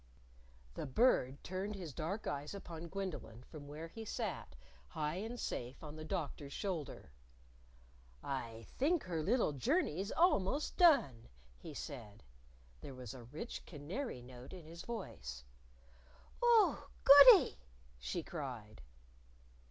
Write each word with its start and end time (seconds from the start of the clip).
The 0.73 0.87
Bird 0.87 1.43
turned 1.43 1.75
his 1.75 1.93
dark 1.93 2.25
eyes 2.25 2.55
upon 2.55 2.87
Gwendolyn 2.87 3.43
from 3.43 3.67
where 3.67 3.87
he 3.87 4.03
sat, 4.03 4.55
high 4.87 5.17
and 5.17 5.39
safe, 5.39 5.83
on 5.83 5.95
the 5.95 6.03
Doctor's 6.03 6.53
shoulder. 6.53 7.11
"I 8.23 8.65
think 8.79 9.03
her 9.03 9.21
little 9.21 9.51
journey's 9.53 10.11
almost 10.11 10.75
done," 10.75 11.27
he 11.55 11.75
said. 11.75 12.23
There 12.79 12.95
was 12.95 13.13
a 13.13 13.25
rich 13.25 13.63
canary 13.67 14.23
note 14.23 14.53
in 14.53 14.65
his 14.65 14.81
voice. 14.81 15.43
"Oo! 16.43 16.79
goody!" 17.03 17.59
she 17.99 18.23
cried. 18.23 18.81